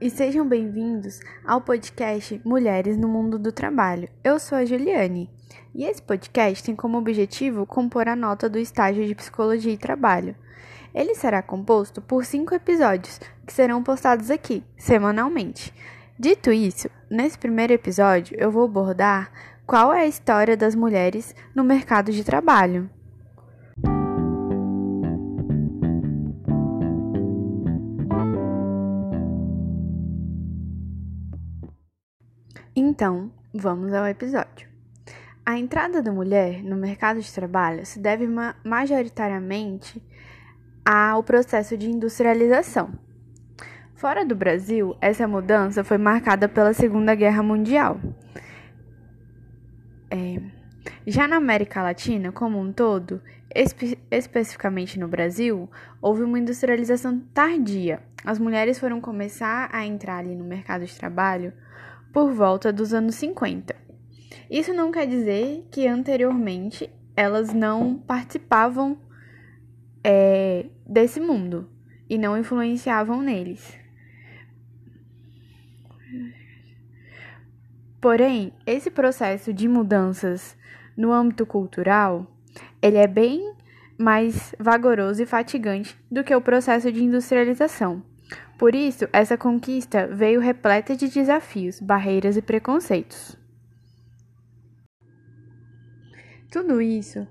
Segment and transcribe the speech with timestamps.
[0.00, 4.08] e sejam bem-vindos ao podcast Mulheres no Mundo do Trabalho.
[4.24, 5.28] Eu sou a Juliane
[5.74, 10.34] e esse podcast tem como objetivo compor a nota do estágio de Psicologia e Trabalho.
[10.94, 15.72] Ele será composto por cinco episódios que serão postados aqui, semanalmente.
[16.18, 19.30] Dito isso, nesse primeiro episódio eu vou abordar
[19.66, 22.88] qual é a história das mulheres no mercado de trabalho.
[32.90, 34.66] Então, vamos ao episódio.
[35.46, 40.02] A entrada da mulher no mercado de trabalho se deve ma majoritariamente
[40.84, 42.90] ao processo de industrialização.
[43.94, 48.00] Fora do Brasil, essa mudança foi marcada pela Segunda Guerra Mundial.
[50.10, 50.42] É,
[51.06, 53.22] já na América Latina como um todo,
[53.54, 55.70] espe especificamente no Brasil,
[56.02, 58.02] houve uma industrialização tardia.
[58.24, 61.52] As mulheres foram começar a entrar ali no mercado de trabalho
[62.12, 63.74] por volta dos anos 50.
[64.50, 68.98] Isso não quer dizer que anteriormente elas não participavam
[70.02, 71.68] é, desse mundo
[72.08, 73.78] e não influenciavam neles.
[78.00, 80.56] Porém, esse processo de mudanças
[80.96, 82.26] no âmbito cultural,
[82.80, 83.54] ele é bem
[83.98, 88.02] mais vagaroso e fatigante do que o processo de industrialização.
[88.58, 93.36] Por isso, essa conquista veio repleta de desafios, barreiras e preconceitos.
[96.50, 97.26] Tudo isso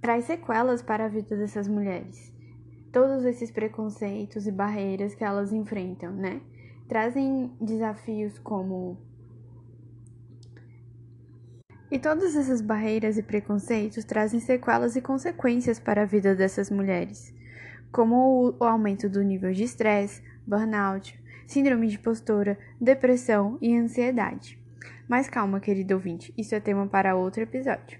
[0.00, 2.32] traz sequelas para a vida dessas mulheres.
[2.92, 6.40] Todos esses preconceitos e barreiras que elas enfrentam, né?
[6.88, 8.96] Trazem desafios como.
[11.90, 17.34] E todas essas barreiras e preconceitos trazem sequelas e consequências para a vida dessas mulheres,
[17.92, 24.58] como o aumento do nível de estresse, burnout, síndrome de postura, depressão e ansiedade.
[25.08, 27.98] Mas calma, querido ouvinte, isso é tema para outro episódio.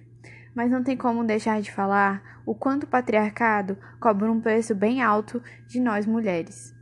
[0.54, 5.02] Mas não tem como deixar de falar o quanto o patriarcado cobra um preço bem
[5.02, 6.74] alto de nós mulheres.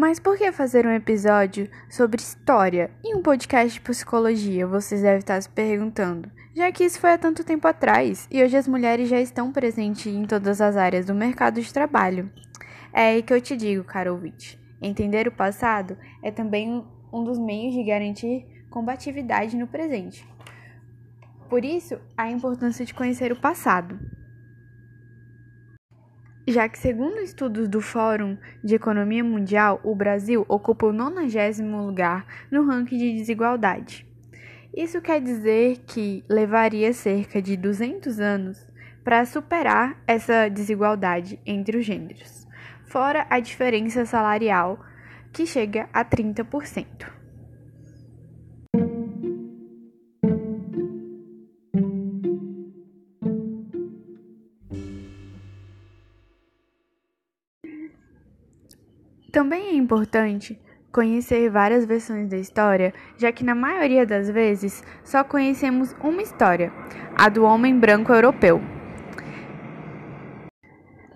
[0.00, 4.66] Mas por que fazer um episódio sobre história e um podcast de psicologia?
[4.66, 8.56] Vocês devem estar se perguntando já que isso foi há tanto tempo atrás e hoje
[8.56, 12.30] as mulheres já estão presentes em todas as áreas do mercado de trabalho.
[12.94, 14.18] É aí que eu te digo, caro
[14.80, 20.26] entender o passado é também um dos meios de garantir combatividade no presente.
[21.50, 24.00] Por isso, a importância de conhecer o passado.
[26.50, 32.26] Já que, segundo estudos do Fórum de Economia Mundial, o Brasil ocupa o 90 lugar
[32.50, 34.04] no ranking de desigualdade.
[34.76, 38.66] Isso quer dizer que levaria cerca de 200 anos
[39.04, 42.48] para superar essa desigualdade entre os gêneros,
[42.84, 44.84] fora a diferença salarial,
[45.32, 47.19] que chega a 30%.
[59.80, 60.60] Importante
[60.92, 66.72] conhecer várias versões da história, já que na maioria das vezes só conhecemos uma história,
[67.16, 68.60] a do homem branco europeu.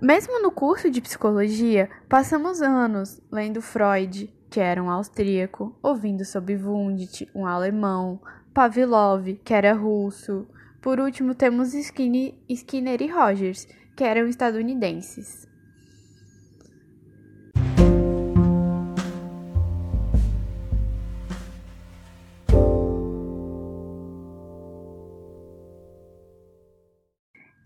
[0.01, 6.57] Mesmo no curso de psicologia, passamos anos lendo Freud, que era um austríaco, ouvindo sobre
[6.57, 8.21] Wundt, um alemão,
[8.53, 10.47] Pavlov, que era russo.
[10.81, 15.49] Por último, temos Skinner, Skinner e Rogers, que eram estadunidenses.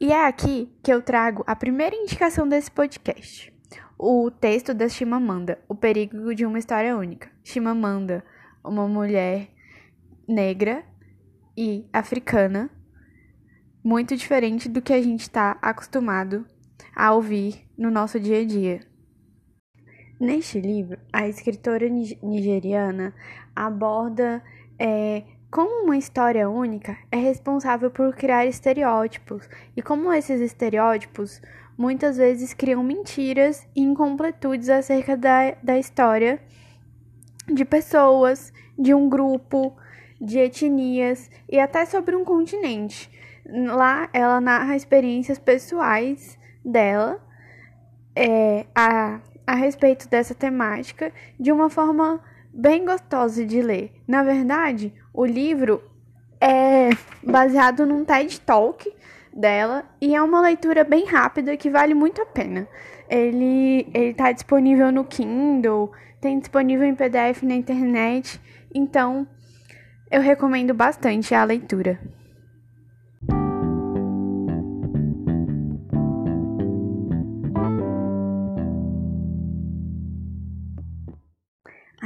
[0.00, 3.52] E é aqui que eu trago a primeira indicação desse podcast.
[3.98, 7.28] O texto da Chimamanda, O Perigo de uma História Única.
[7.42, 8.24] Chimamanda,
[8.64, 9.48] uma mulher
[10.28, 10.84] negra
[11.56, 12.70] e africana,
[13.82, 16.46] muito diferente do que a gente está acostumado
[16.94, 18.80] a ouvir no nosso dia a dia.
[20.20, 23.12] Neste livro, a escritora nigeriana
[23.52, 24.44] aborda
[24.78, 31.40] é, como uma história única é responsável por criar estereótipos, e como esses estereótipos
[31.76, 36.38] muitas vezes criam mentiras e incompletudes acerca da, da história
[37.46, 39.74] de pessoas, de um grupo,
[40.20, 43.10] de etnias e até sobre um continente.
[43.46, 47.24] Lá ela narra experiências pessoais dela
[48.14, 51.10] é, a, a respeito dessa temática
[51.40, 52.20] de uma forma
[52.52, 53.92] bem gostosa de ler.
[54.06, 55.82] Na verdade, o livro
[56.40, 58.88] é baseado num TED Talk
[59.34, 62.68] dela e é uma leitura bem rápida que vale muito a pena.
[63.10, 68.40] Ele está disponível no Kindle, tem disponível em PDF na internet,
[68.72, 69.26] então
[70.08, 71.98] eu recomendo bastante a leitura.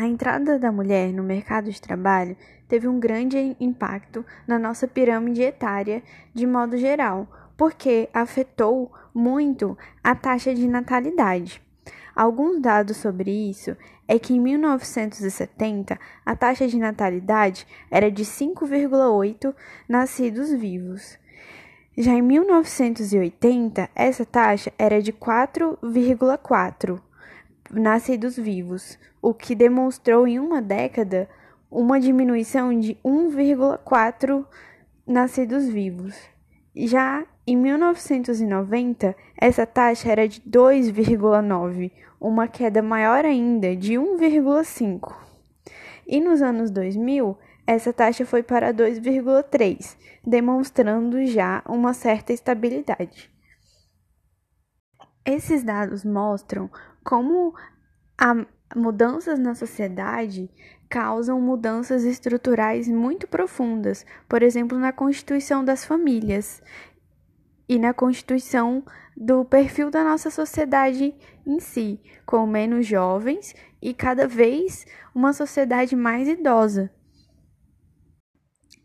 [0.02, 5.43] A entrada da mulher no mercado de trabalho teve um grande impacto na nossa pirâmide
[5.43, 6.02] etária
[6.34, 11.62] de modo geral, porque afetou muito a taxa de natalidade.
[12.16, 13.76] Alguns dados sobre isso
[14.08, 15.96] é que em 1970
[16.26, 19.55] a taxa de natalidade era de 5,8
[19.88, 21.16] nascidos vivos.
[21.96, 27.00] Já em 1980, essa taxa era de 4,4
[27.72, 31.28] nascidos vivos, o que demonstrou em uma década
[31.70, 34.44] uma diminuição de 1,4
[35.06, 36.14] nascidos vivos.
[36.76, 41.90] Já em 1990, essa taxa era de 2,9,
[42.20, 45.14] uma queda maior ainda de 1,5.
[46.06, 47.36] E nos anos 2000,
[47.66, 53.30] essa taxa foi para 2,3, demonstrando já uma certa estabilidade.
[55.24, 56.69] Esses dados mostram
[57.04, 57.54] como
[58.19, 58.34] a
[58.75, 60.50] mudanças na sociedade
[60.88, 66.62] causam mudanças estruturais muito profundas, por exemplo, na constituição das famílias
[67.69, 68.84] e na constituição
[69.16, 71.14] do perfil da nossa sociedade
[71.46, 76.90] em si, com menos jovens e cada vez uma sociedade mais idosa.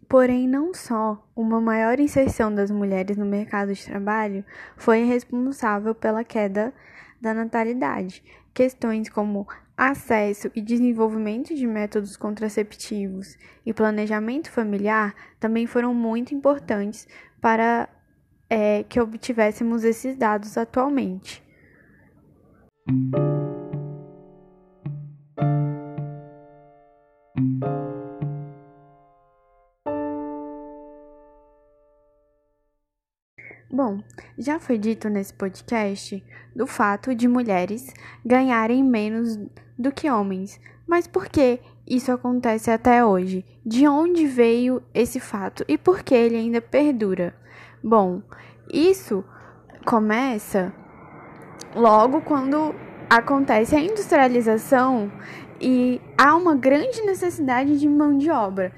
[0.08, 4.46] Porém, não só uma maior inserção das mulheres no mercado de trabalho
[4.78, 6.74] foi responsável pela queda
[7.22, 8.24] da natalidade.
[8.54, 9.48] Questões como
[9.78, 17.08] acesso e desenvolvimento de métodos contraceptivos e planejamento familiar também foram muito importantes
[17.40, 17.88] para
[18.50, 21.44] é, que obtivéssemos esses dados atualmente.
[33.88, 34.00] Bom,
[34.38, 36.22] já foi dito nesse podcast
[36.54, 37.94] do fato de mulheres
[38.26, 39.40] ganharem menos
[39.80, 43.46] do que homens, mas por que isso acontece até hoje?
[43.66, 47.34] De onde veio esse fato e por que ele ainda perdura?
[47.82, 48.22] Bom,
[48.70, 49.24] isso
[49.86, 50.74] começa
[51.74, 52.76] logo quando
[53.10, 55.10] acontece a industrialização
[55.62, 58.74] e há uma grande necessidade de mão de obra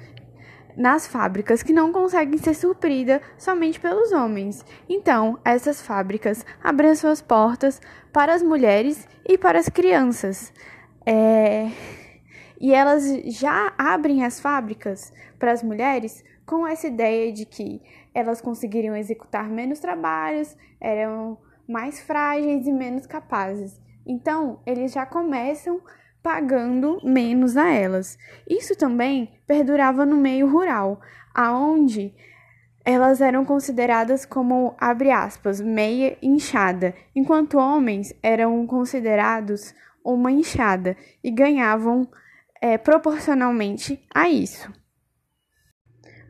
[0.76, 4.66] nas fábricas que não conseguem ser supridas somente pelos homens.
[4.88, 7.82] Então, essas fábricas abrem suas portas
[8.12, 10.54] para as mulheres e para as crianças.
[11.06, 11.70] É...
[12.62, 17.82] E elas já abrem as fábricas para as mulheres com essa ideia de que
[18.14, 21.38] elas conseguiriam executar menos trabalhos, eram
[21.68, 23.80] mais frágeis e menos capazes.
[24.06, 25.80] Então, eles já começam
[26.22, 28.18] pagando menos a elas.
[28.50, 31.00] Isso também perdurava no meio rural,
[31.34, 32.14] aonde
[32.84, 39.74] elas eram consideradas como, abre aspas, meia inchada, enquanto homens eram considerados
[40.04, 42.08] uma inchada e ganhavam
[42.62, 44.72] é, proporcionalmente a isso.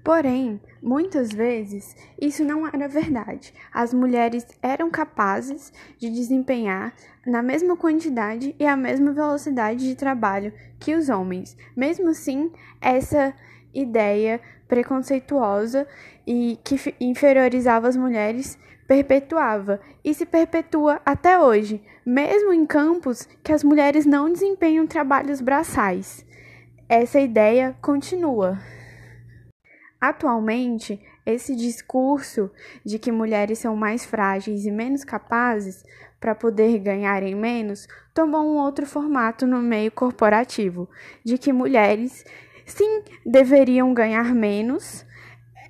[0.03, 3.53] Porém, muitas vezes isso não era verdade.
[3.71, 6.93] As mulheres eram capazes de desempenhar
[7.25, 11.55] na mesma quantidade e a mesma velocidade de trabalho que os homens.
[11.75, 12.51] Mesmo assim,
[12.81, 13.33] essa
[13.73, 15.87] ideia preconceituosa
[16.25, 23.53] e que inferiorizava as mulheres perpetuava e se perpetua até hoje, mesmo em campos que
[23.53, 26.25] as mulheres não desempenham trabalhos braçais.
[26.87, 28.57] Essa ideia continua.
[29.99, 32.49] Atualmente, esse discurso
[32.85, 35.83] de que mulheres são mais frágeis e menos capazes
[36.19, 40.89] para poder ganharem menos tomou um outro formato no meio corporativo,
[41.23, 42.25] de que mulheres
[42.65, 45.05] sim deveriam ganhar menos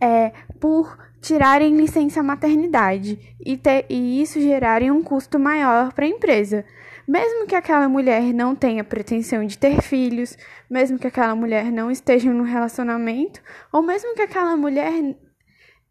[0.01, 6.09] é, por tirarem licença maternidade e, ter, e isso gerarem um custo maior para a
[6.09, 6.65] empresa.
[7.09, 10.37] Mesmo que aquela mulher não tenha pretensão de ter filhos,
[10.69, 13.41] mesmo que aquela mulher não esteja no relacionamento,
[13.73, 14.93] ou mesmo que aquela mulher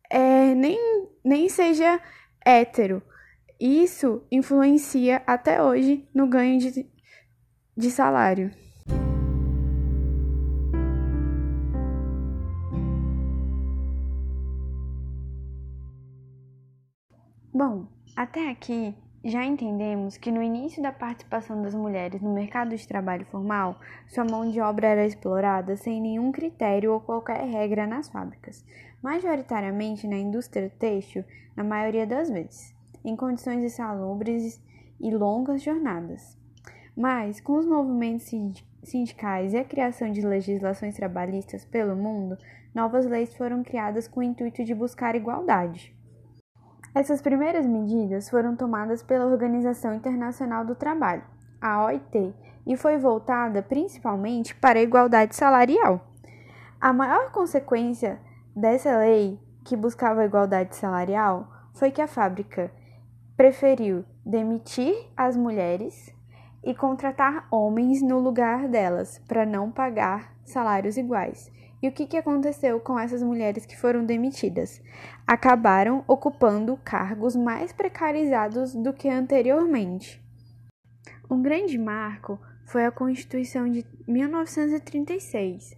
[0.09, 0.79] é, nem,
[1.25, 2.01] nem seja
[2.47, 3.03] hétero,
[3.59, 6.89] isso influencia até hoje no ganho de,
[7.77, 8.53] de salário.
[17.53, 18.95] Bom, até aqui
[19.25, 24.25] já entendemos que no início da participação das mulheres no mercado de trabalho formal, sua
[24.25, 28.65] mão de obra era explorada sem nenhum critério ou qualquer regra nas fábricas.
[29.03, 31.25] majoritariamente na indústria têxtil,
[31.57, 34.61] na maioria das vezes, em condições insalubres
[35.01, 36.37] e longas jornadas.
[36.97, 38.29] Mas, com os movimentos
[38.83, 42.37] sindicais e a criação de legislações trabalhistas pelo mundo,
[42.75, 45.97] novas leis foram criadas com o intuito de buscar igualdade.
[46.95, 51.23] Essas primeiras medidas foram tomadas pela Organização Internacional do Trabalho,
[51.61, 52.35] a OIT,
[52.67, 56.07] e foi voltada principalmente para a igualdade salarial.
[56.81, 58.19] A maior consequência
[58.55, 62.71] dessa lei, que buscava a igualdade salarial, foi que a fábrica
[63.37, 66.13] preferiu demitir as mulheres
[66.65, 71.51] e contratar homens no lugar delas, para não pagar salários iguais.
[71.81, 74.83] E o que, que aconteceu com essas mulheres que foram demitidas?
[75.27, 80.21] Acabaram ocupando cargos mais precarizados do que anteriormente.
[81.31, 85.77] Um grande marco foi a Constituição de 1936,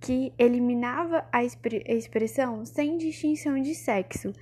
[0.00, 4.32] que eliminava a expressão sem distinção de sexo.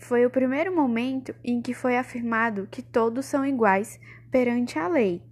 [0.00, 4.00] Foi o primeiro momento em que foi afirmado que todos são iguais
[4.32, 5.22] perante a lei.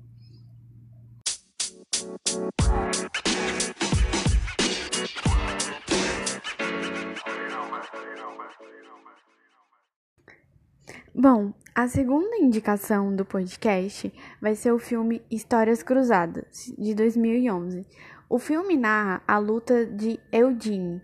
[11.15, 17.87] Bom, a segunda indicação do podcast vai ser o filme Histórias Cruzadas, de 2011.
[18.31, 21.03] O filme narra a luta de Eugene,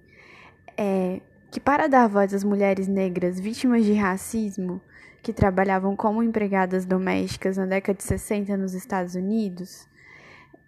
[0.78, 4.80] é, que para dar voz às mulheres negras vítimas de racismo,
[5.22, 9.86] que trabalhavam como empregadas domésticas na década de 60 nos Estados Unidos,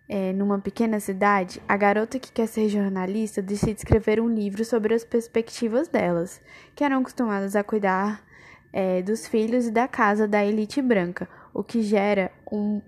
[0.06, 4.92] é, numa pequena cidade, a garota que quer ser jornalista decide escrever um livro sobre
[4.92, 6.42] as perspectivas delas,
[6.74, 8.22] que eram acostumadas a cuidar
[8.72, 12.80] é, dos filhos e da casa da elite branca, o que gera um,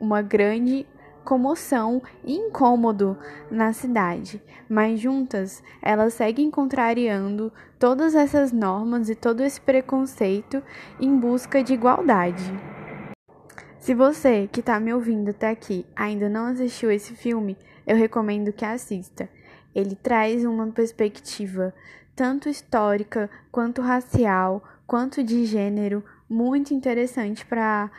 [0.00, 0.86] uma grande
[1.24, 3.18] comoção e incômodo
[3.50, 10.62] na cidade, mas juntas elas seguem contrariando todas essas normas e todo esse preconceito
[11.00, 12.44] em busca de igualdade.
[13.80, 18.52] Se você que está me ouvindo até aqui ainda não assistiu esse filme, eu recomendo
[18.52, 19.28] que assista.
[19.74, 21.74] Ele traz uma perspectiva
[22.16, 27.90] tanto histórica quanto racial, quanto de gênero muito interessante para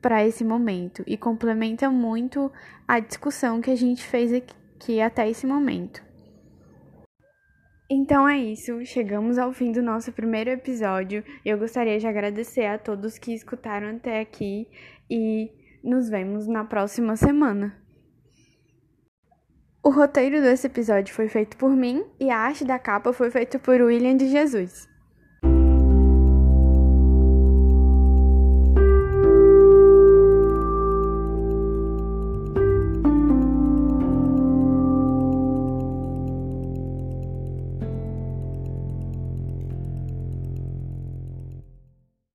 [0.00, 2.50] para esse momento e complementa muito
[2.88, 6.02] a discussão que a gente fez aqui até esse momento.
[7.88, 11.22] Então é isso, chegamos ao fim do nosso primeiro episódio.
[11.44, 14.66] Eu gostaria de agradecer a todos que escutaram até aqui
[15.08, 15.52] e
[15.84, 17.81] nos vemos na próxima semana.
[19.84, 23.58] O roteiro desse episódio foi feito por mim e a arte da capa foi feita
[23.58, 24.88] por William de Jesus.